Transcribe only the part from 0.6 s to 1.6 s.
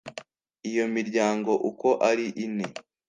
iyo miryango